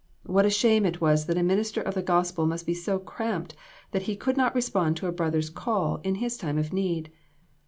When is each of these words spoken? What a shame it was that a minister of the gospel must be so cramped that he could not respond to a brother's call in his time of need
What 0.23 0.47
a 0.47 0.49
shame 0.49 0.83
it 0.83 0.99
was 0.99 1.27
that 1.27 1.37
a 1.37 1.43
minister 1.43 1.79
of 1.79 1.93
the 1.93 2.01
gospel 2.01 2.47
must 2.47 2.65
be 2.65 2.73
so 2.73 2.97
cramped 2.97 3.55
that 3.91 4.01
he 4.09 4.15
could 4.15 4.35
not 4.35 4.55
respond 4.55 4.97
to 4.97 5.05
a 5.05 5.11
brother's 5.11 5.51
call 5.51 5.97
in 5.97 6.15
his 6.15 6.37
time 6.37 6.57
of 6.57 6.73
need 6.73 7.11